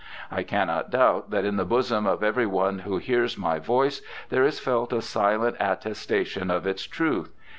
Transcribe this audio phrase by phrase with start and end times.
[0.31, 4.59] I cannot doubt that in the bosom of everyone who hears my voice there is
[4.59, 7.31] felt a silent attestation of its truth.